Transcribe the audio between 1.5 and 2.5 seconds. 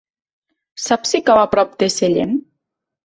prop de Sellent?